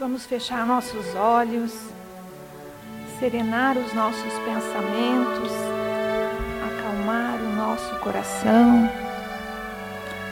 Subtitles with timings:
[0.00, 1.72] Vamos fechar nossos olhos,
[3.20, 5.52] serenar os nossos pensamentos,
[6.66, 8.90] acalmar o nosso coração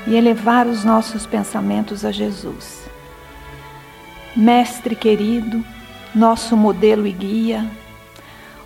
[0.04, 2.82] e elevar os nossos pensamentos a Jesus.
[4.34, 5.64] Mestre querido,
[6.12, 7.64] nosso modelo e guia,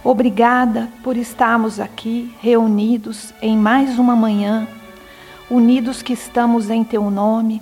[0.03, 4.67] obrigada por estarmos aqui reunidos em mais uma manhã,
[5.51, 7.61] unidos que estamos em Teu nome,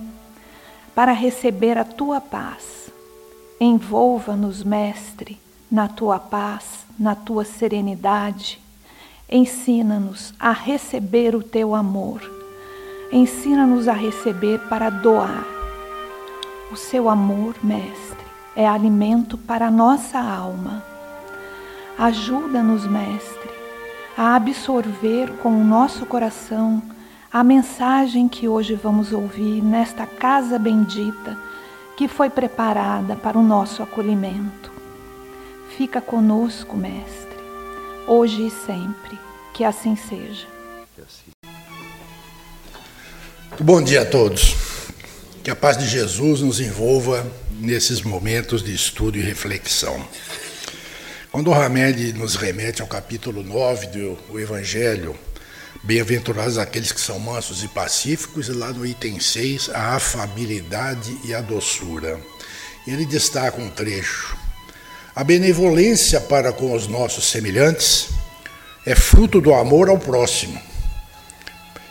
[0.95, 2.84] para receber a Tua paz.
[3.59, 5.39] Envolva-nos, Mestre,
[5.71, 8.59] na Tua paz, na Tua serenidade.
[9.29, 12.21] Ensina-nos a receber o Teu amor.
[13.11, 15.55] Ensina-nos a receber para doar
[16.71, 18.17] o seu amor, Mestre,
[18.55, 20.83] é alimento para a nossa alma.
[21.97, 23.49] Ajuda-nos, Mestre,
[24.17, 26.81] a absorver com o nosso coração
[27.31, 31.37] a mensagem que hoje vamos ouvir nesta casa bendita
[31.95, 34.71] que foi preparada para o nosso acolhimento.
[35.77, 37.37] Fica conosco, Mestre,
[38.07, 39.17] hoje e sempre,
[39.53, 40.47] que assim seja.
[43.59, 44.55] Bom dia a todos.
[45.43, 50.05] Que a paz de Jesus nos envolva nesses momentos de estudo e reflexão.
[51.31, 55.15] Quando o Hamed nos remete ao capítulo 9 do Evangelho,
[55.83, 61.33] Bem-aventurados aqueles que são mansos e pacíficos, e lá no item 6, a afabilidade e
[61.33, 62.19] a doçura.
[62.87, 64.37] Ele destaca um trecho.
[65.15, 68.09] A benevolência para com os nossos semelhantes
[68.85, 70.61] é fruto do amor ao próximo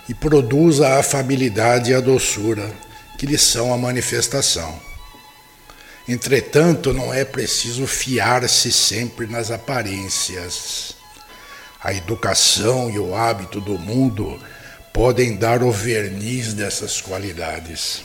[0.09, 2.71] e produz a afabilidade e a doçura
[3.19, 4.79] que lhe são a manifestação.
[6.07, 10.95] Entretanto, não é preciso fiar-se sempre nas aparências.
[11.85, 14.41] A educação e o hábito do mundo
[14.91, 18.03] podem dar o verniz dessas qualidades.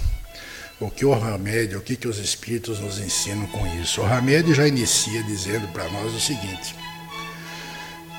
[0.81, 4.01] O que o Hamed, o que, que os espíritos nos ensinam com isso?
[4.01, 6.75] O Hamed já inicia dizendo para nós o seguinte: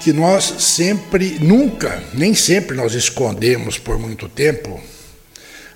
[0.00, 4.80] que nós sempre, nunca, nem sempre nós escondemos por muito tempo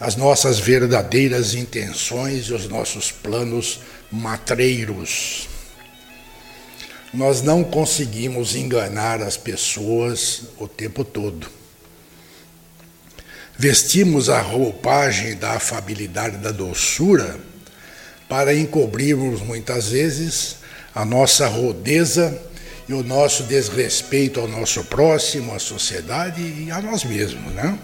[0.01, 3.81] as nossas verdadeiras intenções e os nossos planos
[4.11, 5.54] matreiros.
[7.15, 11.49] Nós não conseguimos enganar as pessoas o tempo todo.
[13.57, 17.39] Vestimos a roupagem da afabilidade da doçura
[18.29, 20.57] para encobrirmos muitas vezes
[20.93, 22.37] a nossa rodeza
[22.89, 27.79] e o nosso desrespeito ao nosso próximo, à sociedade e a nós mesmos, né?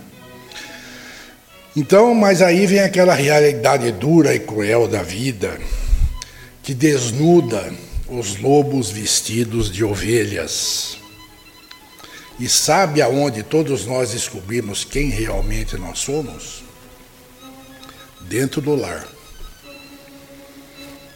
[1.76, 5.56] Então, mas aí vem aquela realidade dura e cruel da vida,
[6.64, 7.72] que desnuda
[8.10, 10.98] os lobos vestidos de ovelhas.
[12.38, 16.64] E sabe aonde todos nós descobrimos quem realmente nós somos?
[18.22, 19.06] Dentro do lar.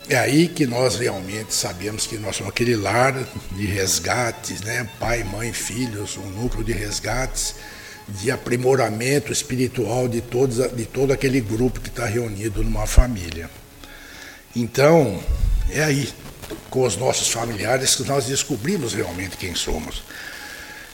[0.08, 3.14] É aí que nós realmente sabemos que nós somos aquele lar
[3.52, 4.88] de resgates, né?
[5.00, 7.54] Pai, mãe, filhos, um núcleo de resgates
[8.06, 13.48] de aprimoramento espiritual de, todos, de todo aquele grupo que está reunido numa família.
[14.54, 15.22] Então,
[15.70, 16.08] é aí,
[16.70, 20.02] com os nossos familiares, que nós descobrimos realmente quem somos.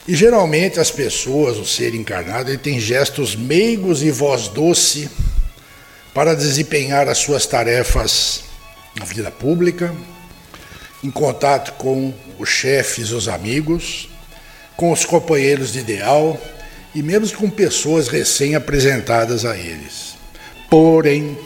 [0.06, 5.08] E geralmente as pessoas, o ser encarnado, ele tem gestos meigos e voz doce
[6.12, 8.42] para desempenhar as suas tarefas
[8.98, 9.94] na vida pública,
[11.02, 14.08] em contato com os chefes, os amigos,
[14.76, 16.40] com os companheiros de ideal
[16.94, 20.16] e mesmo com pessoas recém-apresentadas a eles.
[20.68, 21.38] Porém,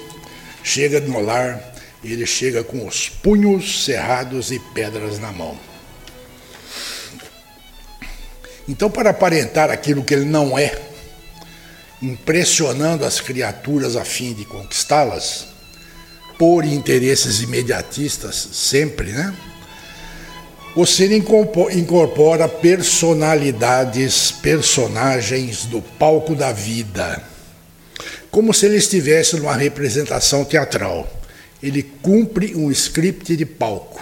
[0.62, 1.73] chega no lar,
[2.12, 5.58] ele chega com os punhos cerrados e pedras na mão.
[8.68, 10.74] Então, para aparentar aquilo que ele não é,
[12.00, 15.46] impressionando as criaturas a fim de conquistá-las,
[16.38, 19.34] por interesses imediatistas, sempre, né?
[20.74, 27.22] O ser incorpora personalidades, personagens do palco da vida,
[28.28, 31.08] como se ele estivesse numa representação teatral.
[31.64, 34.00] Ele cumpre um script de palco.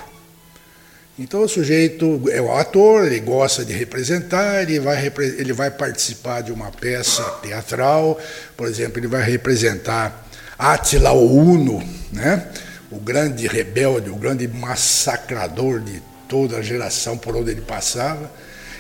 [1.18, 6.40] Então o sujeito é um ator, ele gosta de representar, ele vai, ele vai participar
[6.40, 8.18] de uma peça teatral,
[8.56, 10.26] por exemplo, ele vai representar
[10.58, 11.82] Átila o Uno,
[12.12, 12.48] né?
[12.90, 18.30] o grande rebelde, o grande massacrador de toda a geração por onde ele passava.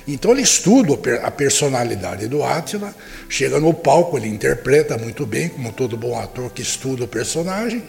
[0.06, 2.94] Então ele estuda a personalidade do Átila,
[3.28, 7.82] chega no palco, ele interpreta muito bem, como todo bom ator que estuda o personagem.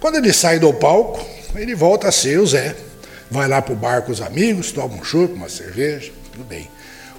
[0.00, 2.76] Quando ele sai do palco, ele volta a ser o Zé.
[3.30, 6.68] Vai lá para o bar com os amigos, toma um churro, uma cerveja, tudo bem.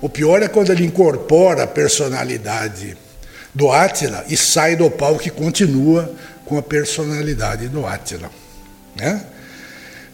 [0.01, 2.95] O pior é quando ele incorpora a personalidade
[3.53, 6.13] do Átila e sai do palco e continua
[6.45, 8.29] com a personalidade do Átila.
[8.95, 9.21] Né?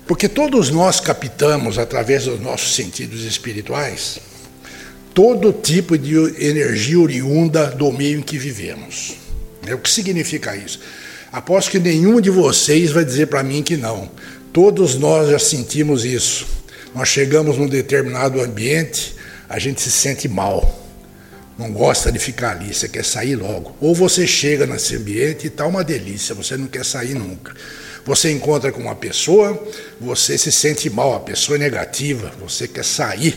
[0.08, 4.20] Porque todos nós captamos, através dos nossos sentidos espirituais,
[5.14, 9.16] todo tipo de energia oriunda do meio em que vivemos.
[9.66, 10.80] É o que significa isso?
[11.34, 14.08] Aposto que nenhum de vocês vai dizer para mim que não.
[14.54, 16.46] Todos nós já sentimos isso.
[16.94, 19.16] Nós chegamos num determinado ambiente,
[19.50, 20.80] a gente se sente mal.
[21.58, 23.76] Não gosta de ficar ali, você quer sair logo.
[23.82, 27.52] Ou você chega nesse ambiente e está uma delícia, você não quer sair nunca.
[28.06, 29.60] Você encontra com uma pessoa,
[30.00, 33.36] você se sente mal, a pessoa é negativa, você quer sair.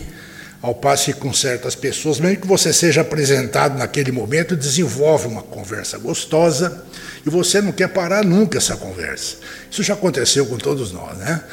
[0.61, 5.41] Ao passo que com certas pessoas, mesmo que você seja apresentado naquele momento, desenvolve uma
[5.41, 6.85] conversa gostosa
[7.27, 9.35] e você não quer parar nunca essa conversa.
[9.69, 11.43] Isso já aconteceu com todos nós, né?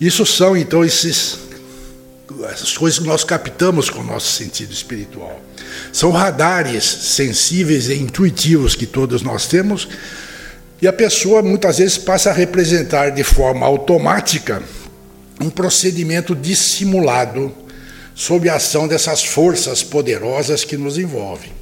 [0.00, 1.38] Isso são então esses,
[2.50, 5.40] essas coisas que nós captamos com o nosso sentido espiritual.
[5.92, 9.88] São radares sensíveis e intuitivos que todos nós temos
[10.80, 14.62] e a pessoa muitas vezes passa a representar de forma automática
[15.40, 17.52] um procedimento dissimulado
[18.14, 21.57] sob a ação dessas forças poderosas que nos envolvem.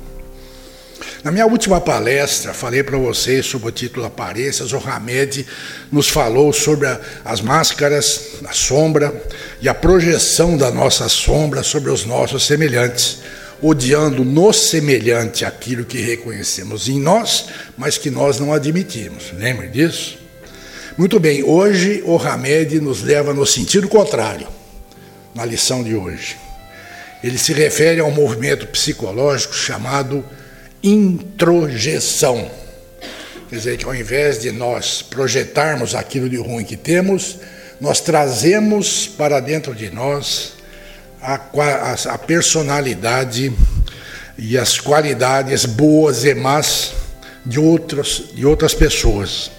[1.27, 4.73] Na minha última palestra, falei para vocês sobre o título Aparências.
[4.73, 5.45] O Hamed
[5.91, 9.13] nos falou sobre a, as máscaras, a sombra
[9.61, 13.23] e a projeção da nossa sombra sobre os nossos semelhantes
[13.61, 17.47] odiando no semelhante aquilo que reconhecemos em nós,
[17.77, 19.33] mas que nós não admitimos.
[19.37, 20.19] Lembre disso?
[20.97, 24.47] Muito bem, hoje o Hamed nos leva no sentido contrário,
[25.35, 26.37] na lição de hoje.
[27.21, 30.25] Ele se refere a um movimento psicológico chamado
[30.87, 32.49] introjeção.
[33.49, 37.39] Quer dizer, que ao invés de nós projetarmos aquilo de ruim que temos,
[37.81, 40.55] nós trazemos para dentro de nós
[41.21, 43.53] a, a, a personalidade
[44.39, 46.93] e as qualidades boas e más
[47.45, 49.51] de outras, de outras pessoas.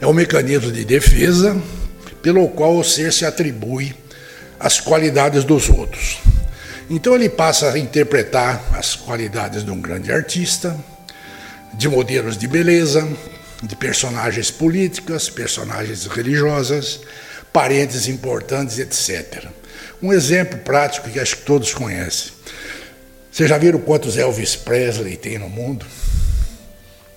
[0.00, 1.56] É um mecanismo de defesa
[2.22, 3.94] pelo qual o ser se atribui
[4.58, 6.18] as qualidades dos outros.
[6.88, 10.78] Então ele passa a interpretar as qualidades de um grande artista,
[11.72, 13.08] de modelos de beleza,
[13.62, 17.00] de personagens políticas, personagens religiosas,
[17.52, 19.46] parentes importantes, etc.
[20.02, 22.32] Um exemplo prático que acho que todos conhecem.
[23.30, 25.86] Vocês já viram quantos Elvis Presley tem no mundo?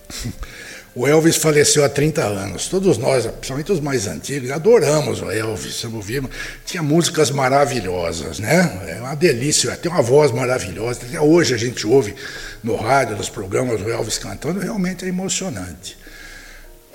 [0.98, 2.68] O Elvis faleceu há 30 anos.
[2.70, 5.84] Todos nós, principalmente os mais antigos, adoramos o Elvis.
[5.84, 6.32] Ouvimos.
[6.66, 8.82] Tinha músicas maravilhosas, né?
[8.88, 11.02] É uma delícia, tem uma voz maravilhosa.
[11.04, 12.16] Até hoje a gente ouve
[12.64, 15.96] no rádio, nos programas, o Elvis cantando, realmente é emocionante.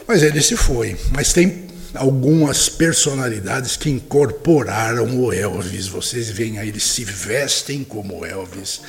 [0.05, 0.97] Mas ele se foi.
[1.13, 5.87] Mas tem algumas personalidades que incorporaram o Elvis.
[5.87, 8.81] Vocês veem aí, eles se vestem como Elvis,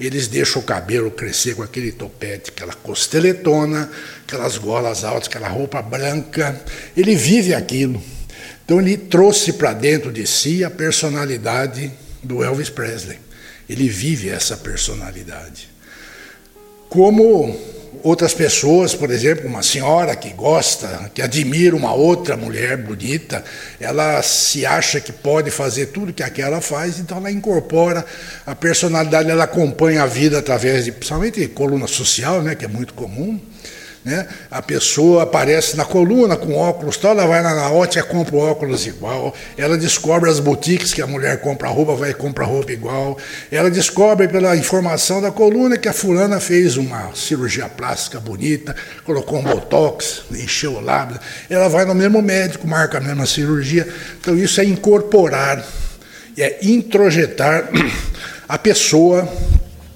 [0.00, 3.90] eles deixam o cabelo crescer com aquele topete, aquela costeletona,
[4.26, 6.60] aquelas golas altas, aquela roupa branca.
[6.96, 8.02] Ele vive aquilo.
[8.64, 11.92] Então ele trouxe para dentro de si a personalidade
[12.22, 13.18] do Elvis Presley.
[13.68, 15.68] Ele vive essa personalidade.
[16.88, 17.71] Como
[18.02, 23.44] outras pessoas, por exemplo, uma senhora que gosta, que admira uma outra mulher bonita,
[23.80, 28.04] ela se acha que pode fazer tudo que aquela faz, então ela incorpora
[28.46, 32.94] a personalidade, ela acompanha a vida através de, principalmente coluna social, né, que é muito
[32.94, 33.40] comum.
[34.04, 34.26] Né?
[34.50, 38.84] A pessoa aparece na coluna com óculos, tal, ela vai na, na ótica compra óculos
[38.84, 43.16] igual, ela descobre as boutiques que a mulher compra roupa, vai e compra roupa igual,
[43.50, 49.38] ela descobre pela informação da coluna que a fulana fez uma cirurgia plástica bonita, colocou
[49.38, 53.86] um botox, encheu o lábio, ela vai no mesmo médico, marca a mesma cirurgia.
[54.20, 55.64] Então isso é incorporar,
[56.36, 57.68] é introjetar
[58.48, 59.32] a pessoa,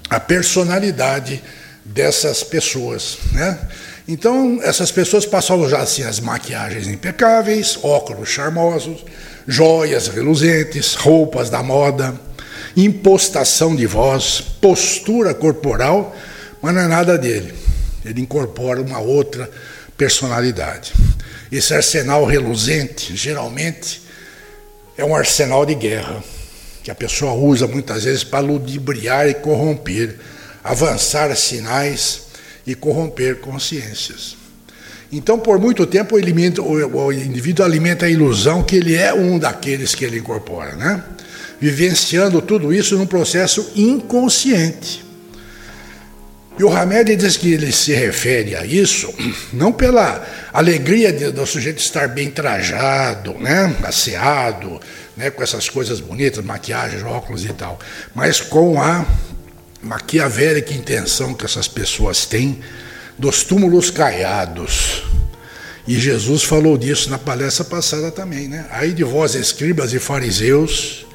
[0.09, 1.43] a personalidade
[1.83, 3.57] dessas pessoas, né?
[4.07, 9.03] Então, essas pessoas passam a usar assim, as maquiagens impecáveis, óculos charmosos,
[9.45, 12.17] joias reluzentes, roupas da moda,
[12.75, 16.15] impostação de voz, postura corporal,
[16.61, 17.53] mas não é nada dele.
[18.05, 19.49] Ele incorpora uma outra
[19.97, 20.93] personalidade.
[21.51, 24.01] Esse arsenal reluzente, geralmente,
[24.97, 26.23] é um arsenal de guerra,
[26.81, 30.17] que a pessoa usa muitas vezes para ludibriar e corromper,
[30.63, 32.26] avançar sinais
[32.67, 34.35] e corromper consciências.
[35.09, 40.03] Então, por muito tempo, o, indivíduo alimenta a ilusão que ele é um daqueles que
[40.03, 41.01] ele incorpora, né?
[41.59, 45.05] vivenciando tudo isso num processo inconsciente.
[46.59, 49.13] E o Hamed diz que ele se refere a isso
[49.53, 54.79] não pela alegria do sujeito estar bem trajado, né, asseado,
[55.15, 57.79] né, com essas coisas bonitas, maquiagem, óculos e tal,
[58.13, 59.05] mas com a
[59.81, 62.59] maquiavélica intenção que essas pessoas têm
[63.17, 65.03] dos túmulos caiados
[65.87, 68.67] E Jesus falou disso na palestra passada também, né?
[68.71, 71.05] Aí de vós, escribas e fariseus,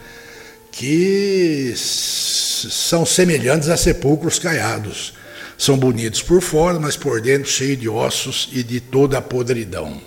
[0.70, 5.12] que são semelhantes a sepulcros caiados.
[5.58, 10.00] São bonitos por fora, mas por dentro cheios de ossos e de toda a podridão.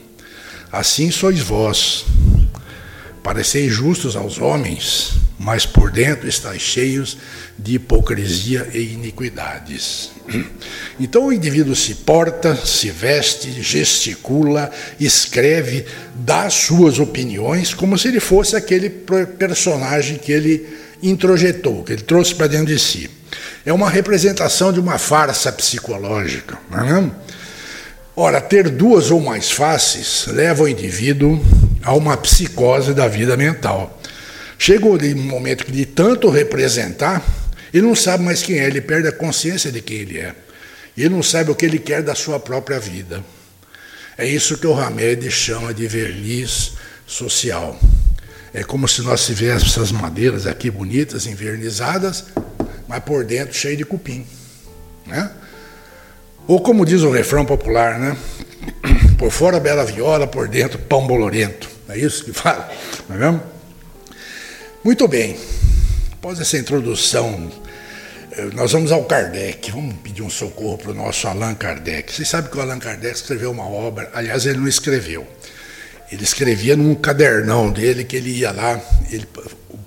[0.72, 2.06] Assim sois vós.
[3.22, 7.18] Pareceis justos aos homens, mas por dentro estáis cheios
[7.58, 10.12] de hipocrisia e iniquidades.
[10.98, 18.22] Então o indivíduo se porta, se veste, gesticula, escreve, dá suas opiniões, como se ele
[18.22, 20.65] fosse aquele personagem que ele
[21.04, 23.10] introjetou, que ele trouxe para dentro de si.
[23.65, 26.58] É uma representação de uma farsa psicológica.
[26.72, 27.12] Não é?
[28.15, 31.44] Ora, ter duas ou mais faces leva o indivíduo
[31.84, 34.00] a uma psicose da vida mental.
[34.58, 37.24] Chega um momento que, de tanto representar,
[37.74, 40.34] ele não sabe mais quem é, ele perde a consciência de quem ele é.
[40.96, 43.24] E ele não sabe o que ele quer da sua própria vida.
[44.18, 46.74] É isso que o Hamed chama de verniz
[47.06, 47.78] social.
[48.54, 52.26] É como se nós tivéssemos essas madeiras aqui bonitas, envernizadas,
[52.88, 54.26] mas por dentro cheio de cupim.
[55.06, 55.30] Né?
[56.48, 58.16] Ou como diz o refrão popular, né?
[59.18, 61.70] Por fora bela viola, por dentro pão bolorento.
[61.90, 62.72] É isso que fala,
[63.10, 63.55] não é mesmo?
[64.86, 65.36] Muito bem.
[66.13, 67.51] Após essa introdução,
[68.34, 69.72] eh, nós vamos ao Kardec.
[69.72, 72.13] Vamos pedir um socorro para o nosso Allan Kardec.
[72.13, 75.25] Vocês sabem que o Allan Kardec escreveu uma obra, aliás, ele não escreveu.
[76.12, 78.80] Ele escrevia num cadernão dele que ele ia lá,
[79.12, 79.27] ele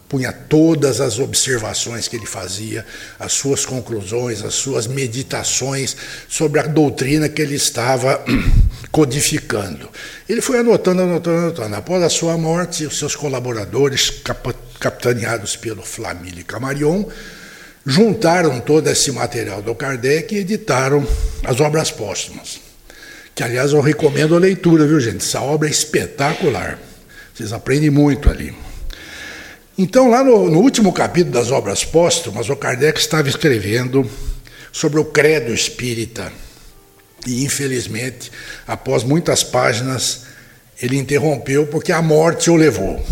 [0.09, 2.85] punha todas as observações que ele fazia,
[3.21, 5.97] as suas conclusões, as suas meditações
[6.29, 8.21] sobre a doutrina que ele estava
[8.91, 9.89] codificando.
[10.29, 11.77] Ele foi anotando, anotando, anotando.
[11.77, 14.11] Após a sua morte, os seus colaboradores,
[14.79, 17.05] capitaneados pelo Flamílio Camarion,
[17.85, 21.07] juntaram todo esse material do Kardec e editaram
[21.45, 22.61] as obras póstumas.
[23.35, 25.25] Que, aliás, eu recomendo a leitura, viu, gente?
[25.25, 26.79] Essa obra é espetacular.
[27.35, 28.55] Vocês aprendem muito ali.
[29.77, 34.09] Então, lá no, no último capítulo das obras póstumas, o Kardec estava escrevendo
[34.73, 36.33] sobre o credo espírita.
[37.27, 38.31] E, infelizmente,
[38.67, 40.23] após muitas páginas,
[40.83, 43.05] ele interrompeu porque a morte o levou.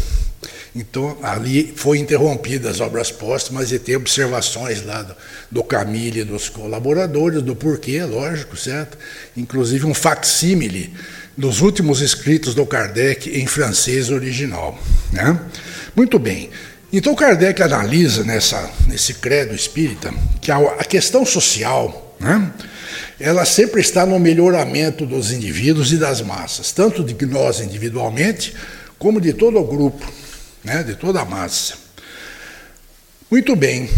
[0.78, 5.16] Então, ali foi interrompida as obras póstumas e tem observações lá do,
[5.50, 8.98] do Camille e dos colaboradores, do porquê, lógico, certo?
[9.34, 10.92] Inclusive um facsímile
[11.34, 14.78] dos últimos escritos do Kardec em francês original.
[15.10, 15.40] Né?
[15.96, 16.50] Muito bem.
[16.92, 22.52] Então Kardec analisa nessa, nesse credo espírita que a, a questão social, né,
[23.18, 28.54] ela sempre está no melhoramento dos indivíduos e das massas, tanto de nós individualmente,
[28.98, 30.06] como de todo o grupo,
[30.66, 31.74] né, de toda a massa.
[33.30, 33.88] Muito bem.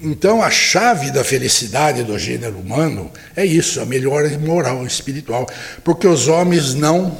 [0.00, 5.44] Então, a chave da felicidade do gênero humano é isso, a melhora moral e espiritual,
[5.82, 7.18] porque os homens não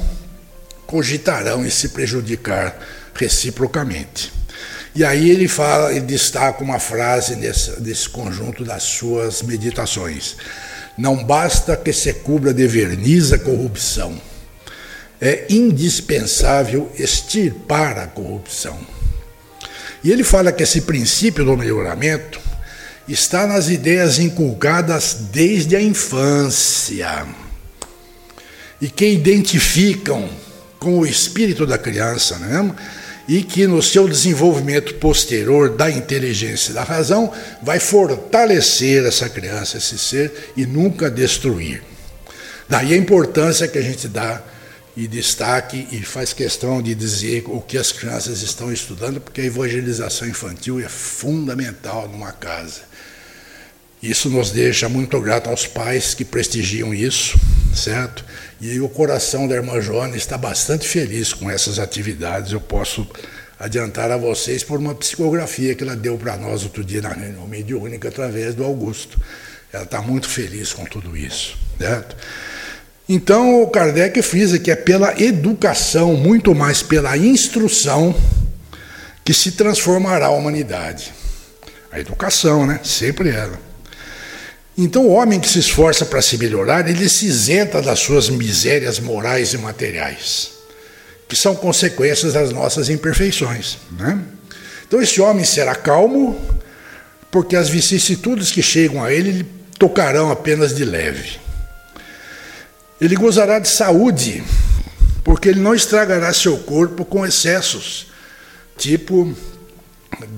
[0.87, 2.79] cogitarão em se prejudicar
[3.13, 4.31] reciprocamente.
[4.95, 10.37] E aí ele fala, destaca uma frase nesse, nesse conjunto das suas meditações.
[10.97, 14.28] Não basta que se cubra de verniz a corrupção.
[15.21, 18.79] É indispensável extirpar a corrupção.
[20.03, 22.39] E ele fala que esse princípio do melhoramento
[23.07, 27.25] está nas ideias inculcadas desde a infância
[28.81, 30.29] e que identificam
[30.79, 32.73] com o espírito da criança, né?
[33.27, 39.77] e que no seu desenvolvimento posterior da inteligência e da razão vai fortalecer essa criança,
[39.77, 41.83] esse ser e nunca destruir.
[42.67, 44.41] Daí a importância que a gente dá
[44.95, 49.45] e destaque e faz questão de dizer o que as crianças estão estudando, porque a
[49.45, 52.81] evangelização infantil é fundamental numa casa.
[54.01, 57.37] Isso nos deixa muito grato aos pais que prestigiam isso,
[57.75, 58.23] certo?
[58.61, 62.53] E o coração da irmã Joana está bastante feliz com essas atividades.
[62.53, 63.05] Eu posso
[63.59, 67.45] adiantar a vocês por uma psicografia que ela deu para nós outro dia na reunião
[67.45, 69.19] mediúnica através do Augusto.
[69.71, 72.15] Ela está muito feliz com tudo isso, certo?
[73.11, 78.15] Então, o Kardec frisa que é pela educação, muito mais pela instrução,
[79.25, 81.11] que se transformará a humanidade.
[81.91, 82.79] A educação, né?
[82.83, 83.59] Sempre ela.
[84.77, 88.99] Então, o homem que se esforça para se melhorar, ele se isenta das suas misérias
[88.99, 90.51] morais e materiais,
[91.27, 93.79] que são consequências das nossas imperfeições.
[93.91, 94.19] Né?
[94.87, 96.39] Então, esse homem será calmo,
[97.31, 99.45] porque as vicissitudes que chegam a ele, ele
[99.79, 101.48] tocarão apenas de leve.
[102.99, 104.43] Ele gozará de saúde,
[105.23, 108.07] porque ele não estragará seu corpo com excessos,
[108.77, 109.35] tipo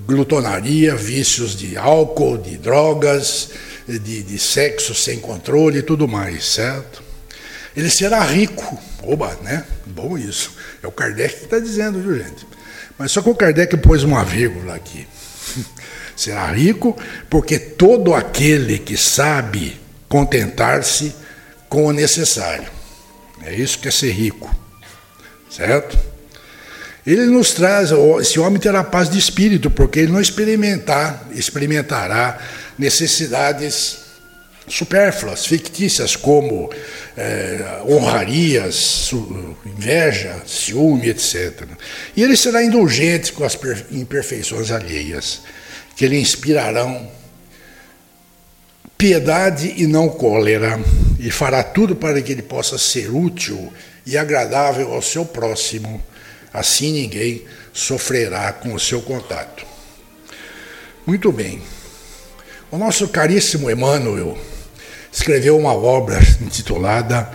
[0.06, 3.50] glutonaria, vícios de álcool, de drogas,
[3.88, 7.02] de, de sexo sem controle e tudo mais, certo?
[7.76, 9.66] Ele será rico, Oba, né?
[9.86, 10.52] Bom isso.
[10.84, 12.46] É o Kardec que está dizendo, viu, gente?
[12.98, 15.08] Mas só que o Kardec pôs uma vírgula aqui.
[16.16, 16.96] Será rico
[17.30, 21.16] porque todo aquele que sabe contentar-se
[21.72, 22.70] com o necessário.
[23.42, 24.54] É isso que é ser rico.
[25.50, 25.98] Certo?
[27.08, 32.40] Ele nos traz, esse homem terá paz de espírito, porque ele não experimentar, experimentará
[32.78, 34.00] necessidades
[34.68, 36.70] supérfluas, fictícias, como
[37.16, 39.10] é, honrarias,
[39.66, 41.64] inveja, ciúme, etc.
[42.18, 43.58] E ele será indulgente com as
[43.92, 45.40] imperfeições alheias,
[45.96, 47.10] que lhe inspirarão
[49.02, 50.80] piedade e não cólera,
[51.20, 53.74] e fará tudo para que ele possa ser útil
[54.06, 56.00] e agradável ao seu próximo
[56.54, 59.66] Assim ninguém sofrerá com o seu contato.
[61.06, 61.62] Muito bem.
[62.70, 64.38] O nosso caríssimo Emmanuel
[65.12, 67.32] escreveu uma obra intitulada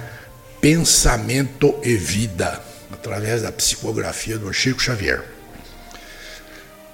[0.60, 2.60] Pensamento e Vida,
[2.92, 5.24] através da psicografia do Chico Xavier.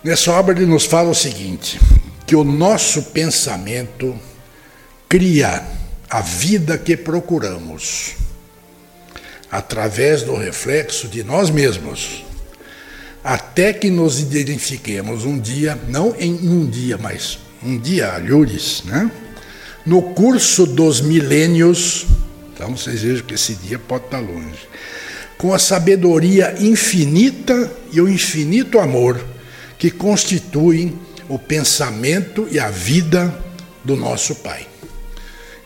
[0.04, 1.80] Nessa obra ele nos fala o seguinte:
[2.24, 4.16] que o nosso pensamento
[5.12, 5.62] cria
[6.08, 8.14] a vida que procuramos
[9.50, 12.24] através do reflexo de nós mesmos,
[13.22, 19.10] até que nos identifiquemos um dia, não em um dia, mas um dia, alhures, né?
[19.84, 22.06] no curso dos milênios,
[22.54, 24.66] então vocês vejam que esse dia pode estar longe,
[25.36, 29.22] com a sabedoria infinita e o infinito amor
[29.78, 33.38] que constituem o pensamento e a vida
[33.84, 34.71] do nosso Pai.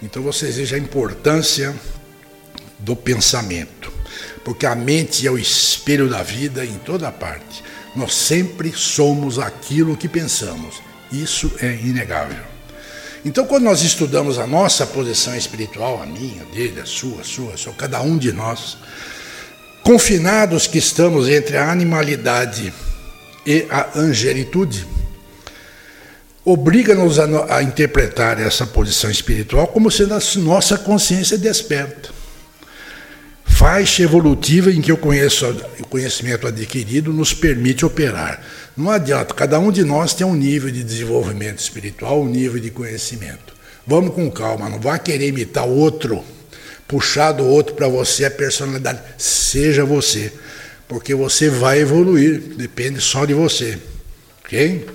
[0.02, 1.74] Então vocês vejam a importância
[2.78, 3.92] do pensamento,
[4.44, 7.62] porque a mente é o espelho da vida em toda parte.
[7.94, 10.82] Nós sempre somos aquilo que pensamos.
[11.10, 12.56] Isso é inegável.
[13.24, 17.24] Então, quando nós estudamos a nossa posição espiritual, a minha, a dele, a sua, a
[17.24, 18.76] sua, a sua, cada um de nós,
[19.82, 22.72] confinados que estamos entre a animalidade
[23.44, 24.86] e a angelitude,
[26.46, 32.16] obriga-nos a, a, interpretar essa posição espiritual como sendo a nossa consciência desperta
[33.56, 38.40] faixa evolutiva em que o, conhecimento adquirido nos permite operar.
[38.76, 42.70] Não adianta, cada um de nós tem um nível de desenvolvimento espiritual, um nível de
[42.70, 43.56] conhecimento.
[43.86, 46.22] Vamos com calma, não vá querer imitar outro,
[46.86, 49.00] puxar do outro para você a personalidade.
[49.16, 50.30] Seja você,
[50.86, 53.78] porque você vai evoluir, depende só de você.
[54.44, 54.86] Ok?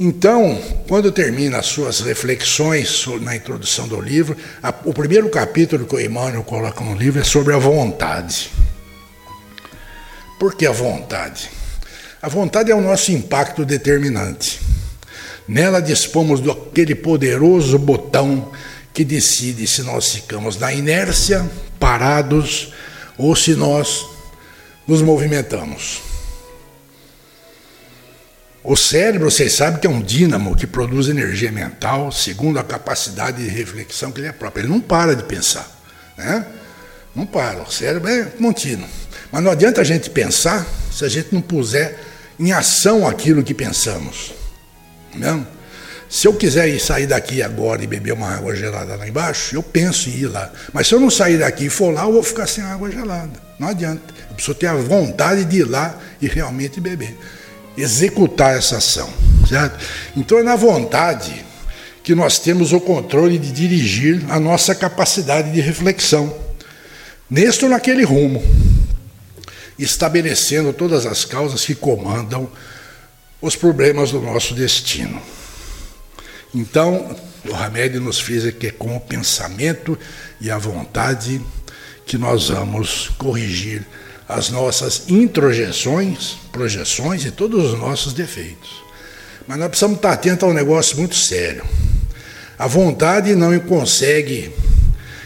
[0.00, 5.94] Então, quando termina as suas reflexões na introdução do livro, a, o primeiro capítulo que
[5.94, 8.50] o Emmanuel coloca no livro é sobre a vontade.
[10.38, 11.50] Por que a vontade?
[12.20, 14.60] A vontade é o nosso impacto determinante.
[15.46, 18.50] Nela dispomos daquele poderoso botão
[18.94, 22.72] que decide se nós ficamos na inércia, parados,
[23.18, 24.06] ou se nós
[24.86, 26.11] nos movimentamos.
[28.64, 33.42] O cérebro, vocês sabem que é um dínamo que produz energia mental segundo a capacidade
[33.42, 34.62] de reflexão que ele é próprio.
[34.62, 35.68] Ele não para de pensar.
[36.16, 36.46] Né?
[37.14, 37.62] Não para.
[37.62, 38.88] O cérebro é contínuo.
[39.32, 41.98] Mas não adianta a gente pensar se a gente não puser
[42.38, 44.32] em ação aquilo que pensamos.
[45.12, 45.44] Não?
[46.08, 49.62] Se eu quiser ir sair daqui agora e beber uma água gelada lá embaixo, eu
[49.62, 50.52] penso em ir lá.
[50.72, 53.32] Mas se eu não sair daqui e for lá, eu vou ficar sem água gelada.
[53.58, 54.02] Não adianta.
[54.28, 57.16] Eu preciso ter a vontade de ir lá e realmente beber
[57.76, 59.08] executar essa ação.
[59.48, 59.78] Certo?
[60.16, 61.44] Então é na vontade
[62.02, 66.34] que nós temos o controle de dirigir a nossa capacidade de reflexão,
[67.30, 68.42] neste ou naquele rumo,
[69.78, 72.50] estabelecendo todas as causas que comandam
[73.40, 75.20] os problemas do nosso destino.
[76.54, 77.16] Então,
[77.48, 79.98] o Hamed nos fez que é com o pensamento
[80.40, 81.40] e a vontade
[82.04, 83.86] que nós vamos corrigir
[84.32, 88.82] as nossas introjeções, projeções e todos os nossos defeitos.
[89.46, 91.64] Mas nós precisamos estar atentos a um negócio muito sério.
[92.58, 94.52] A vontade não consegue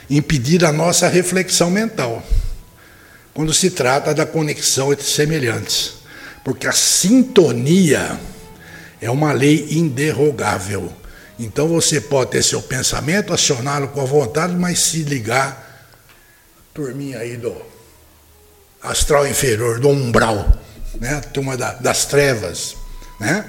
[0.08, 2.24] impedir a nossa reflexão mental
[3.34, 5.94] quando se trata da conexão entre semelhantes,
[6.42, 8.18] porque a sintonia
[9.00, 10.90] é uma lei inderrogável.
[11.38, 15.86] Então você pode ter seu pensamento, acioná-lo com a vontade, mas se ligar,
[16.72, 17.75] turminha aí do
[18.86, 20.60] astral inferior, do umbral,
[21.00, 21.20] né?
[21.32, 22.76] turma da, das trevas.
[23.20, 23.44] Né?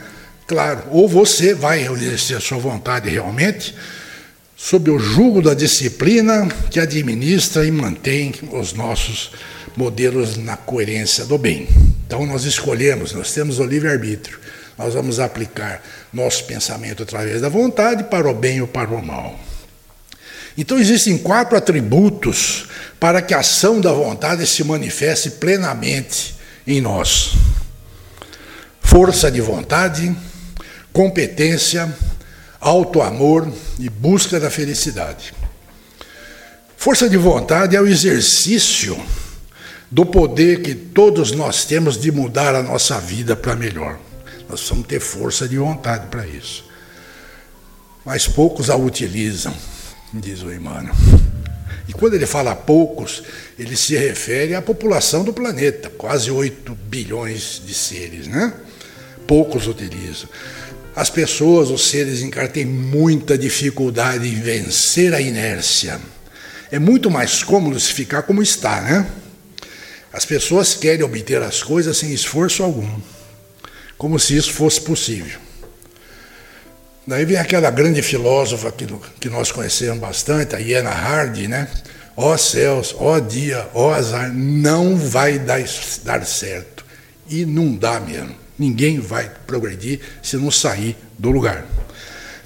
[0.46, 3.76] Claro, ou você vai exercer a sua vontade realmente,
[4.56, 9.32] sob o jugo da disciplina que administra e mantém os nossos
[9.76, 11.68] modelos na coerência do bem.
[12.08, 14.40] Então nós escolhemos, nós temos o livre-arbítrio.
[14.78, 15.82] Nós vamos aplicar
[16.14, 19.38] nosso pensamento através da vontade para o bem ou para o mal.
[20.58, 22.68] Então existem quatro atributos
[23.00, 27.34] para que a ação da vontade se manifeste plenamente em nós:
[28.82, 30.16] força de vontade,
[30.92, 31.96] competência,
[32.60, 35.34] auto-amor e busca da felicidade.
[36.76, 39.00] Força de vontade é o exercício
[39.92, 44.00] do poder que todos nós temos de mudar a nossa vida para melhor.
[44.50, 46.66] Nós precisamos ter força de vontade para isso.
[48.06, 49.54] Mas poucos a utilizam,
[50.14, 50.96] diz o Emmanuel.
[51.88, 53.24] E quando ele fala poucos,
[53.58, 58.54] ele se refere à população do planeta, quase 8 bilhões de seres, né?
[59.26, 60.30] Poucos utilizam.
[60.96, 66.00] As pessoas, os seres encarnados, têm muita dificuldade em vencer a inércia.
[66.72, 69.08] É muito mais cômodo se ficar como está, né?
[70.12, 72.90] As pessoas querem obter as coisas sem esforço algum,
[73.98, 75.47] como se isso fosse possível.
[77.08, 78.86] Daí vem aquela grande filósofa que,
[79.18, 81.70] que nós conhecemos bastante, a Iena Hardy, né?
[82.18, 85.64] Ó oh céus, ó oh dia, ó oh azar, não vai dar,
[86.04, 86.86] dar certo.
[87.30, 88.36] E não dá mesmo.
[88.60, 91.66] Ninguém vai progredir se não sair do lugar.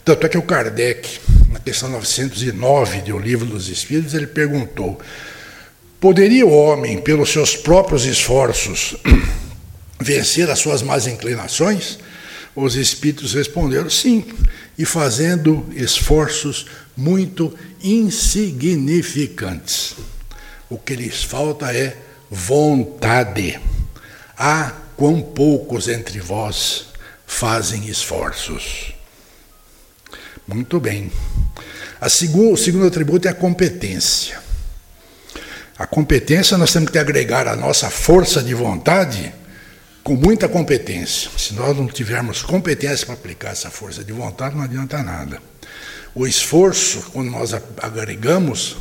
[0.05, 1.19] Tanto é que o Kardec,
[1.51, 4.99] na questão 909 de O Livro dos Espíritos, ele perguntou:
[5.99, 8.95] Poderia o homem, pelos seus próprios esforços,
[9.99, 11.97] vencer as suas más inclinações?
[12.55, 14.25] Os espíritos responderam sim,
[14.77, 19.95] e fazendo esforços muito insignificantes.
[20.69, 21.97] O que lhes falta é
[22.29, 23.59] vontade.
[24.37, 26.87] Há quão poucos entre vós
[27.27, 28.93] fazem esforços.
[30.47, 31.11] Muito bem.
[32.09, 34.41] Segundo, o segundo atributo é a competência.
[35.77, 39.33] A competência nós temos que agregar a nossa força de vontade
[40.03, 41.29] com muita competência.
[41.37, 45.41] Se nós não tivermos competência para aplicar essa força de vontade, não adianta nada.
[46.13, 48.75] O esforço, quando nós agregamos,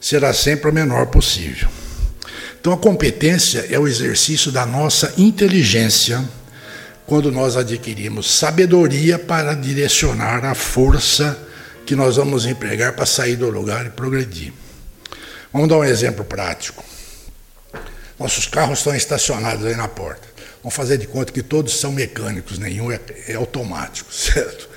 [0.00, 1.68] será sempre o menor possível.
[2.60, 6.24] Então, a competência é o exercício da nossa inteligência
[7.06, 11.38] quando nós adquirimos sabedoria para direcionar a força
[11.86, 14.52] que nós vamos empregar para sair do lugar e progredir.
[15.52, 16.84] Vamos dar um exemplo prático.
[18.18, 20.26] Nossos carros estão estacionados aí na porta.
[20.62, 22.98] Vamos fazer de conta que todos são mecânicos, nenhum é,
[23.28, 24.68] é automático, certo?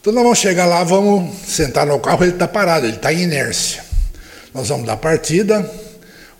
[0.00, 3.22] Então nós vamos chegar lá, vamos sentar no carro, ele está parado, ele está em
[3.22, 3.84] inércia.
[4.52, 5.70] Nós vamos dar partida,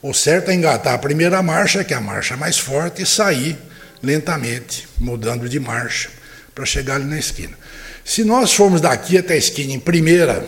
[0.03, 3.59] o certo é engatar a primeira marcha, que é a marcha mais forte, e sair
[4.03, 6.09] lentamente, mudando de marcha,
[6.55, 7.57] para chegar ali na esquina.
[8.05, 10.45] Se nós formos daqui até a esquina em primeira,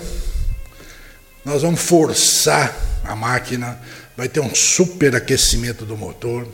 [1.45, 3.79] nós vamos forçar a máquina,
[4.17, 6.47] vai ter um superaquecimento do motor,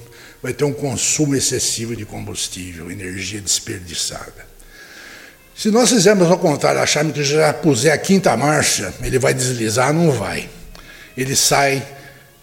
[0.43, 4.47] vai ter um consumo excessivo de combustível, energia desperdiçada.
[5.57, 9.93] Se nós fizermos ao contrário, acharmos que já puser a quinta marcha, ele vai deslizar,
[9.93, 10.49] não vai.
[11.17, 11.85] Ele sai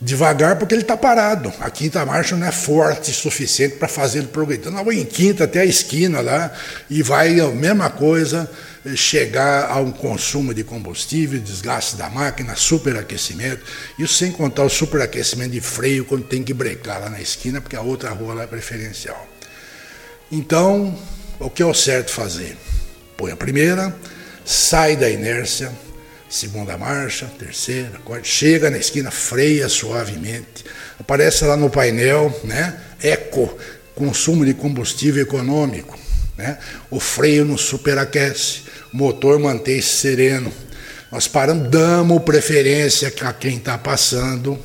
[0.02, 1.54] devagar porque ele está parado.
[1.62, 4.68] A quinta marcha não é forte o suficiente para fazer ele progredir.
[4.68, 6.52] Então, vamos em quinta até a esquina lá
[6.90, 8.50] e vai a mesma coisa,
[8.94, 13.64] chegar a um consumo de combustível, desgaste da máquina, superaquecimento,
[13.98, 17.76] isso sem contar o superaquecimento de freio quando tem que brecar lá na esquina, porque
[17.76, 19.28] a outra rua lá é preferencial.
[20.32, 20.96] Então,
[21.40, 22.56] o que é o certo fazer?
[23.18, 23.96] Põe a primeira,
[24.44, 25.72] sai da inércia,
[26.30, 30.66] segunda marcha, terceira, quarta, chega na esquina, freia suavemente,
[31.00, 32.80] aparece lá no painel, né?
[33.02, 33.58] Eco,
[33.96, 35.98] consumo de combustível econômico,
[36.38, 36.60] né?
[36.92, 38.65] O freio não superaquece
[38.96, 40.52] motor mantém-se sereno.
[41.12, 44.58] Nós paramos, damos preferência a quem está passando,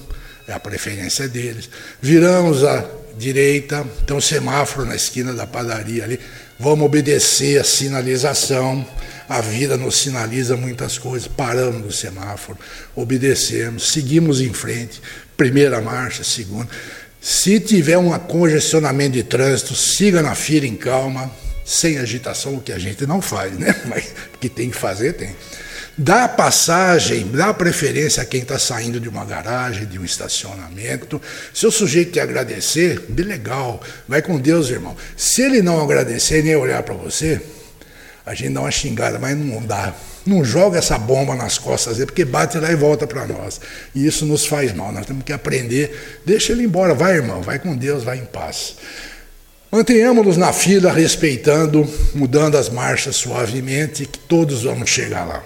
[0.46, 1.68] é a preferência deles.
[2.00, 2.84] Viramos à
[3.18, 6.20] direita, tem um semáforo na esquina da padaria ali.
[6.58, 8.86] Vamos obedecer a sinalização.
[9.28, 11.28] A vida nos sinaliza muitas coisas.
[11.28, 12.58] Paramos no semáforo,
[12.94, 15.00] obedecemos, seguimos em frente.
[15.36, 16.68] Primeira marcha, segunda.
[17.20, 21.30] Se tiver um congestionamento de trânsito, siga na fila em calma,
[21.70, 23.72] sem agitação, o que a gente não faz, né?
[23.86, 25.36] Mas que tem que fazer, tem.
[25.96, 31.22] Dá passagem, dá preferência a quem está saindo de uma garagem, de um estacionamento.
[31.54, 34.96] Se o sujeito te agradecer, bem legal, vai com Deus, irmão.
[35.16, 37.40] Se ele não agradecer nem olhar para você,
[38.26, 39.94] a gente dá uma xingada, mas não dá.
[40.26, 43.60] Não joga essa bomba nas costas dele, porque bate lá e volta para nós.
[43.94, 44.90] E isso nos faz mal.
[44.92, 46.20] Nós temos que aprender.
[46.26, 48.76] Deixa ele embora, vai, irmão, vai com Deus, vai em paz.
[49.70, 55.44] Mantenhamos-nos na fila, respeitando, mudando as marchas suavemente, que todos vamos chegar lá.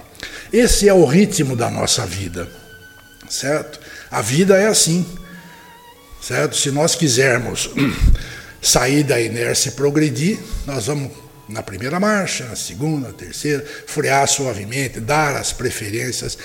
[0.50, 2.48] Esse é o ritmo da nossa vida,
[3.28, 3.78] certo?
[4.10, 5.04] A vida é assim,
[6.22, 6.56] certo?
[6.56, 7.68] Se nós quisermos
[8.62, 11.10] sair da inércia e progredir, nós vamos
[11.46, 16.38] na primeira marcha, na segunda, na terceira, frear suavemente, dar as preferências,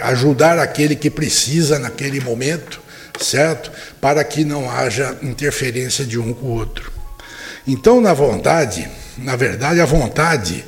[0.00, 2.80] ajudar aquele que precisa naquele momento,
[3.20, 3.70] certo?
[4.00, 6.91] Para que não haja interferência de um com o outro.
[7.66, 10.64] Então, na vontade, na verdade, a vontade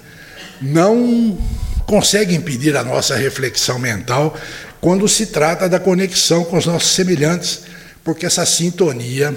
[0.60, 1.38] não
[1.86, 4.36] consegue impedir a nossa reflexão mental
[4.80, 7.62] quando se trata da conexão com os nossos semelhantes,
[8.02, 9.34] porque essa sintonia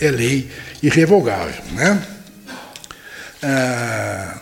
[0.00, 0.50] é lei
[0.82, 1.62] irrevogável.
[1.72, 2.02] Né?
[3.42, 4.40] Ah,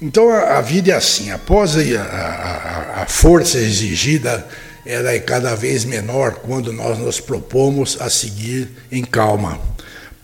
[0.00, 4.46] então a, vida é assim, após a, a, a força exigida,
[4.84, 9.71] ela é cada vez menor quando nós nos propomos a seguir em calma.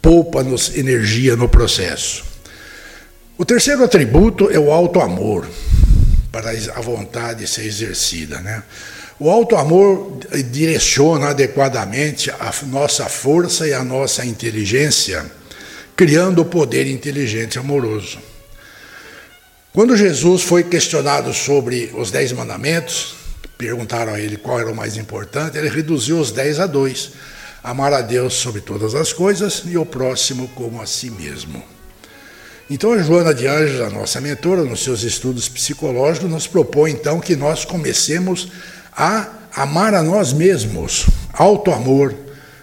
[0.08, 2.24] Poupa-nos energia no processo.
[3.36, 5.46] O terceiro atributo é o alto amor,
[6.32, 8.40] para a vontade ser exercida.
[8.40, 8.62] Né?
[9.20, 10.18] O alto amor
[10.50, 15.30] direciona adequadamente a nossa força e a nossa inteligência,
[15.94, 18.18] criando o poder inteligente amoroso.
[19.74, 23.14] Quando Jesus foi questionado sobre os dez mandamentos,
[23.58, 27.10] perguntaram a ele qual era o mais importante, ele reduziu os dez a dois:
[27.62, 31.62] amar a Deus sobre todas as coisas e o próximo como a si mesmo.
[32.70, 37.18] Então a Joana de Anjos, a nossa mentora, nos seus estudos psicológicos, nos propõe então
[37.18, 38.48] que nós comecemos
[38.92, 42.14] a amar a nós mesmos, auto-amor,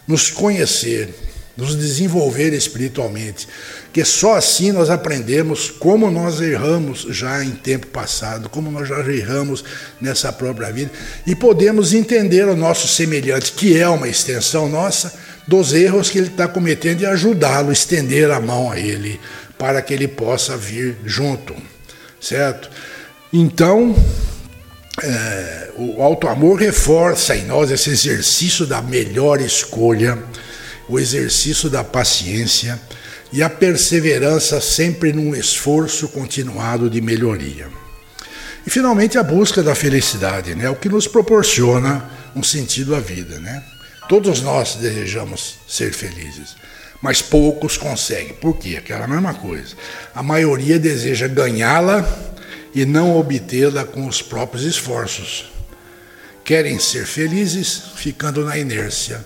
[0.08, 1.14] nos conhecer,
[1.58, 3.48] nos desenvolver espiritualmente,
[3.96, 9.00] que só assim nós aprendemos como nós erramos já em tempo passado, como nós já
[9.10, 9.64] erramos
[10.02, 10.92] nessa própria vida,
[11.26, 15.14] e podemos entender o nosso semelhante, que é uma extensão nossa,
[15.48, 19.18] dos erros que ele está cometendo e ajudá-lo, estender a mão a ele,
[19.58, 21.56] para que ele possa vir junto,
[22.20, 22.70] certo?
[23.32, 23.96] Então,
[25.02, 30.22] é, o alto amor reforça em nós esse exercício da melhor escolha,
[30.90, 32.78] o exercício da paciência
[33.36, 37.68] e a perseverança sempre num esforço continuado de melhoria.
[38.66, 43.38] E finalmente a busca da felicidade, né, o que nos proporciona um sentido à vida,
[43.40, 43.62] né?
[44.08, 46.56] Todos nós desejamos ser felizes,
[47.02, 48.34] mas poucos conseguem.
[48.36, 48.78] Por quê?
[48.78, 49.76] Aquela mesma coisa.
[50.14, 52.08] A maioria deseja ganhá-la
[52.74, 55.52] e não obtê-la com os próprios esforços.
[56.46, 59.26] Querem ser felizes ficando na inércia.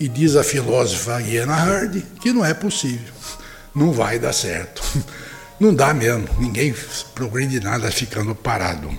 [0.00, 3.14] E diz a filósofa Iana Hard que não é possível,
[3.74, 4.82] não vai dar certo.
[5.58, 6.74] Não dá mesmo, ninguém
[7.14, 8.90] progride nada ficando parado.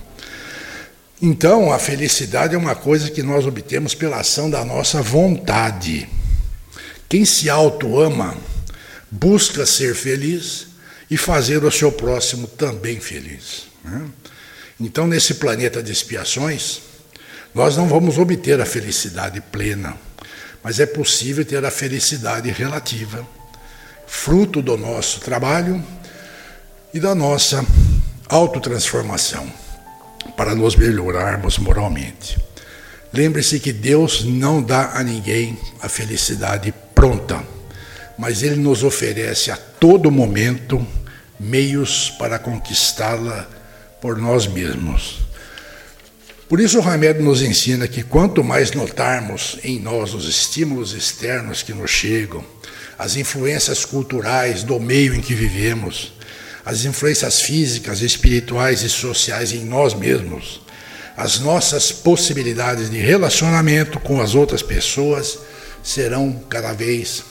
[1.20, 6.08] Então, a felicidade é uma coisa que nós obtemos pela ação da nossa vontade.
[7.08, 8.36] Quem se auto-ama
[9.10, 10.68] busca ser feliz
[11.10, 13.66] e fazer o seu próximo também feliz.
[13.84, 14.06] Né?
[14.80, 16.80] Então, nesse planeta de expiações,
[17.54, 19.96] nós não vamos obter a felicidade plena,
[20.62, 23.26] mas é possível ter a felicidade relativa,
[24.06, 25.82] fruto do nosso trabalho
[26.92, 27.64] e da nossa
[28.28, 29.50] autotransformação,
[30.36, 32.38] para nos melhorarmos moralmente.
[33.12, 37.42] Lembre-se que Deus não dá a ninguém a felicidade pronta,
[38.18, 40.86] mas Ele nos oferece a todo momento
[41.38, 43.48] meios para conquistá-la
[44.00, 45.26] por nós mesmos.
[46.48, 51.62] Por isso, o remédio nos ensina que quanto mais notarmos em nós os estímulos externos
[51.62, 52.44] que nos chegam,
[52.98, 56.12] as influências culturais do meio em que vivemos,
[56.64, 60.60] as influências físicas, espirituais e sociais em nós mesmos,
[61.16, 65.38] as nossas possibilidades de relacionamento com as outras pessoas
[65.82, 67.22] serão cada vez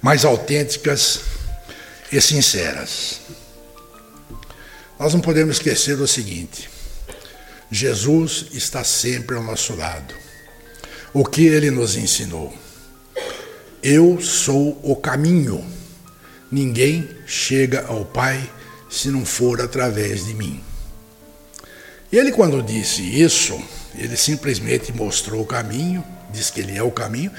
[0.00, 1.20] mais autênticas
[2.12, 3.20] e sinceras.
[4.98, 6.68] Nós não podemos esquecer o seguinte:
[7.70, 10.14] Jesus está sempre ao nosso lado.
[11.12, 12.54] O que ele nos ensinou?
[13.82, 15.64] Eu sou o caminho.
[16.50, 18.50] Ninguém chega ao Pai
[18.90, 20.60] se não for através de mim.
[22.10, 23.60] E ele, quando disse isso,
[23.94, 27.30] ele simplesmente mostrou o caminho, disse que ele é o caminho,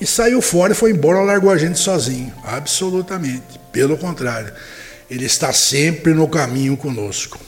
[0.00, 2.32] e saiu fora e foi embora, largou a gente sozinho.
[2.42, 3.60] Absolutamente.
[3.70, 4.52] Pelo contrário,
[5.10, 7.38] ele está sempre no caminho conosco.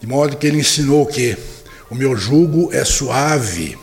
[0.00, 1.36] De modo que ele ensinou que
[1.90, 3.76] o meu jugo é suave.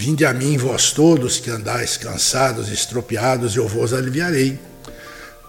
[0.00, 4.56] Vinde a mim, vós todos que andais cansados, estropiados, eu vos aliviarei.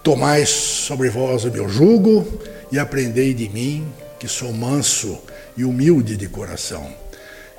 [0.02, 2.26] Tomai sobre vós o meu jugo
[2.72, 3.86] e aprendei de mim,
[4.18, 5.20] que sou manso
[5.56, 6.92] e humilde de coração,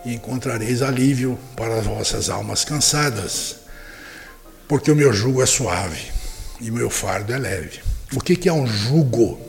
[0.03, 3.55] e encontrareis alívio para as vossas almas cansadas,
[4.67, 6.11] porque o meu jugo é suave
[6.59, 7.79] e o meu fardo é leve.
[8.13, 9.39] O que, é um jugo?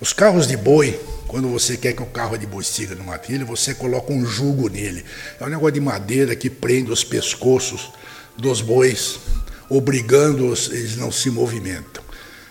[0.00, 3.44] Os carros de boi, quando você quer que o carro de boi siga numa trilha,
[3.44, 5.04] você coloca um jugo nele.
[5.38, 7.92] É um negócio de madeira que prende os pescoços
[8.36, 9.20] dos bois,
[9.68, 12.02] obrigando-os, eles não se movimentam.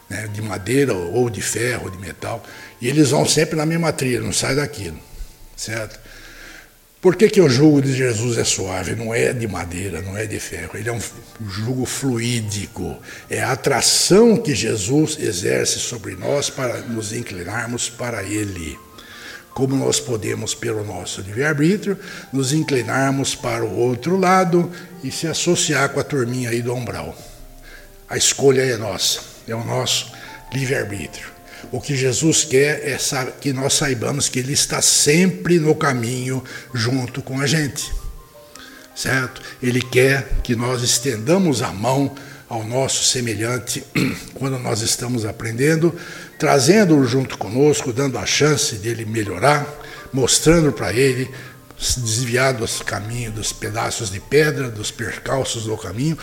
[0.10, 2.42] né, de madeira ou de ferro, ou de metal,
[2.80, 4.98] e eles vão sempre na mesma trilha, não sai daquilo,
[5.58, 6.00] certo?
[7.02, 8.94] Por que, que o jugo de Jesus é suave?
[8.94, 10.72] Não é de madeira, não é de ferro.
[10.74, 11.00] Ele é um
[11.48, 12.98] jugo fluídico.
[13.30, 18.78] É a atração que Jesus exerce sobre nós para nos inclinarmos para Ele.
[19.54, 21.98] Como nós podemos, pelo nosso livre-arbítrio,
[22.34, 24.70] nos inclinarmos para o outro lado
[25.02, 27.18] e se associar com a turminha aí do umbral.
[28.10, 30.12] A escolha é nossa, é o nosso
[30.54, 31.29] livre-arbítrio.
[31.72, 32.98] O que Jesus quer é
[33.40, 36.44] que nós saibamos que Ele está sempre no caminho
[36.74, 37.92] junto com a gente.
[38.96, 39.42] Certo?
[39.62, 42.14] Ele quer que nós estendamos a mão
[42.50, 43.84] ao nosso semelhante
[44.34, 45.94] quando nós estamos aprendendo,
[46.38, 49.68] trazendo-o junto conosco, dando a chance dele melhorar,
[50.12, 51.30] mostrando para ele
[51.98, 56.18] desviar dos caminhos, dos pedaços de pedra, dos percalços do caminho,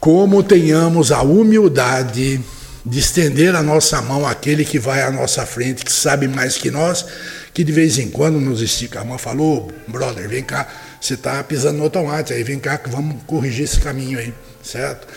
[0.00, 2.40] como tenhamos a humildade
[2.86, 6.70] de estender a nossa mão àquele que vai à nossa frente, que sabe mais que
[6.70, 7.04] nós,
[7.52, 10.68] que de vez em quando nos estica a mão falou, oh, brother, vem cá,
[11.00, 15.08] você está pisando no automate, aí vem cá que vamos corrigir esse caminho aí, certo?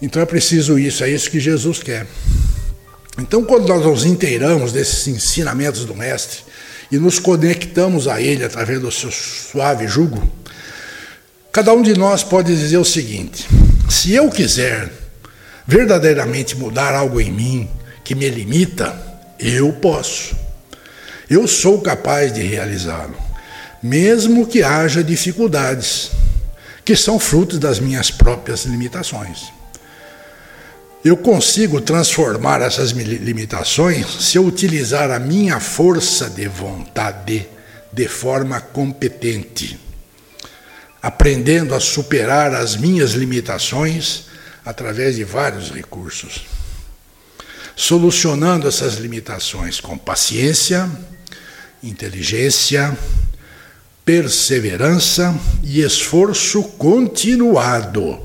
[0.00, 2.06] Então é preciso isso, é isso que Jesus quer.
[3.18, 6.40] Então, quando nós nos inteiramos desses ensinamentos do Mestre
[6.92, 10.22] e nos conectamos a Ele através do seu suave jugo,
[11.50, 13.48] cada um de nós pode dizer o seguinte:
[13.88, 15.05] se eu quiser
[15.66, 17.70] verdadeiramente mudar algo em mim
[18.04, 18.96] que me limita,
[19.38, 20.36] eu posso.
[21.28, 23.16] Eu sou capaz de realizá-lo,
[23.82, 26.10] mesmo que haja dificuldades,
[26.84, 29.52] que são frutos das minhas próprias limitações.
[31.04, 37.46] Eu consigo transformar essas limitações se eu utilizar a minha força de vontade
[37.92, 39.78] de forma competente,
[41.02, 44.26] aprendendo a superar as minhas limitações
[44.66, 46.44] através de vários recursos,
[47.76, 50.90] solucionando essas limitações com paciência,
[51.80, 52.98] inteligência,
[54.04, 58.20] perseverança e esforço continuado,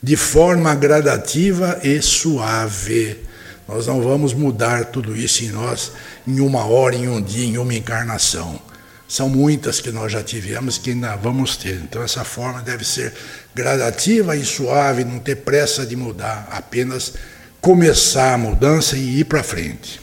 [0.00, 3.18] de forma gradativa e suave.
[3.66, 5.92] Nós não vamos mudar tudo isso em nós
[6.26, 8.60] em uma hora, em um dia, em uma encarnação.
[9.08, 11.74] São muitas que nós já tivemos que ainda vamos ter.
[11.74, 13.12] Então, essa forma deve ser
[13.54, 17.14] gradativa e suave, não ter pressa de mudar, apenas
[17.60, 20.00] começar a mudança e ir para frente.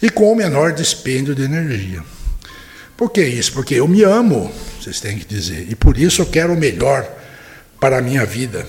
[0.00, 2.02] E com o menor dispêndio de energia.
[2.96, 3.52] Por que isso?
[3.52, 7.08] Porque eu me amo, vocês têm que dizer, e por isso eu quero o melhor
[7.80, 8.66] para a minha vida,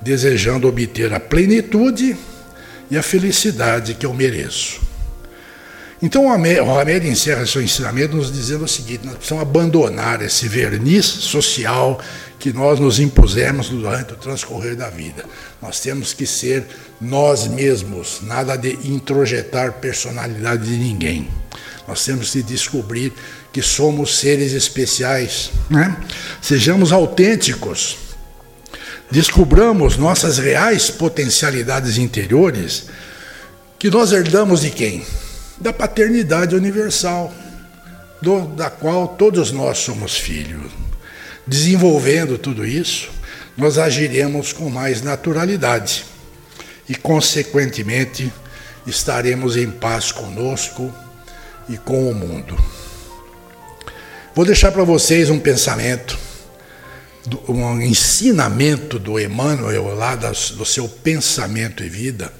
[0.00, 2.16] desejando obter a plenitude
[2.90, 4.80] e a felicidade que eu mereço.
[6.02, 11.06] Então o Hamed encerra seu ensinamento nos dizendo o seguinte: nós precisamos abandonar esse verniz
[11.06, 11.98] social
[12.38, 15.24] que nós nos impusemos durante o transcorrer da vida.
[15.62, 16.66] Nós temos que ser
[17.00, 21.28] nós mesmos, nada de introjetar personalidade de ninguém.
[21.86, 23.12] Nós temos que descobrir
[23.52, 25.96] que somos seres especiais, né?
[26.40, 27.96] sejamos autênticos,
[29.10, 32.86] descubramos nossas reais potencialidades interiores,
[33.78, 35.04] que nós herdamos de quem?
[35.58, 37.32] da paternidade universal,
[38.20, 40.70] do, da qual todos nós somos filhos.
[41.46, 43.10] Desenvolvendo tudo isso,
[43.56, 46.04] nós agiremos com mais naturalidade
[46.88, 48.32] e, consequentemente,
[48.86, 50.92] estaremos em paz conosco
[51.68, 52.56] e com o mundo.
[54.34, 56.18] Vou deixar para vocês um pensamento,
[57.48, 62.32] um ensinamento do Emmanuel lá do seu pensamento e vida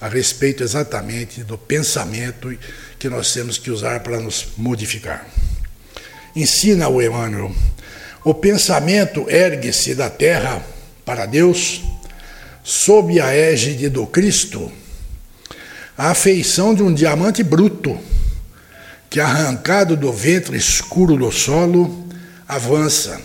[0.00, 2.56] a respeito exatamente do pensamento
[2.98, 5.26] que nós temos que usar para nos modificar.
[6.34, 7.54] Ensina o Emmanuel:
[8.24, 10.62] o pensamento ergue-se da terra
[11.04, 11.82] para Deus,
[12.62, 14.70] sob a égide do Cristo,
[15.96, 17.98] a afeição de um diamante bruto,
[19.08, 22.06] que arrancado do ventre escuro do solo,
[22.46, 23.20] avança,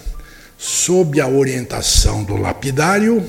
[0.58, 3.24] sob a orientação do lapidário,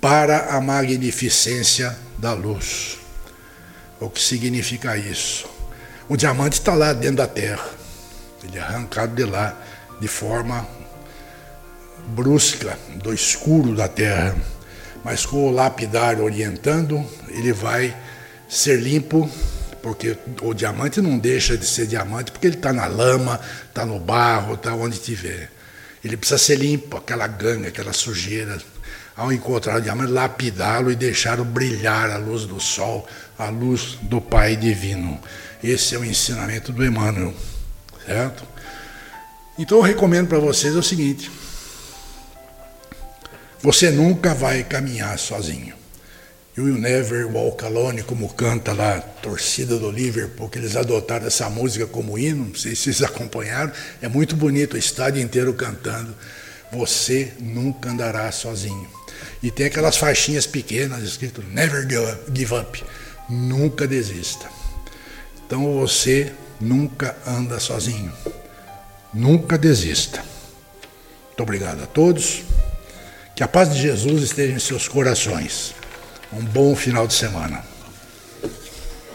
[0.00, 2.98] para a magnificência da luz.
[3.98, 5.46] O que significa isso?
[6.08, 7.68] O diamante está lá dentro da terra.
[8.42, 9.56] Ele é arrancado de lá
[10.00, 10.66] de forma
[12.08, 14.34] brusca, do escuro da terra.
[15.04, 17.94] Mas com o lapidário orientando, ele vai
[18.48, 19.30] ser limpo,
[19.82, 23.98] porque o diamante não deixa de ser diamante, porque ele está na lama, está no
[23.98, 25.50] barro, está onde tiver.
[26.04, 28.58] Ele precisa ser limpo, aquela ganga, aquela sujeira
[29.16, 33.06] ao encontrar o diamante, lapidá-lo e deixá-lo brilhar à luz do sol,
[33.38, 35.20] à luz do Pai Divino.
[35.62, 37.34] Esse é o ensinamento do Emmanuel,
[38.06, 38.44] certo?
[39.58, 41.30] Então eu recomendo para vocês o seguinte:
[43.62, 45.74] você nunca vai caminhar sozinho.
[46.56, 51.26] You Will Never Walk Alone, como canta lá a torcida do Liverpool, que eles adotaram
[51.26, 53.72] essa música como hino, não sei se vocês acompanharam,
[54.02, 56.14] é muito bonito, o estádio inteiro cantando.
[56.72, 58.88] Você nunca andará sozinho.
[59.42, 61.86] E tem aquelas faixinhas pequenas escrito Never
[62.34, 62.84] Give Up,
[63.28, 64.48] nunca desista.
[65.46, 68.12] Então você nunca anda sozinho.
[69.12, 70.22] Nunca desista.
[71.26, 72.42] Muito obrigado a todos.
[73.34, 75.74] Que a paz de Jesus esteja em seus corações.
[76.32, 77.69] Um bom final de semana.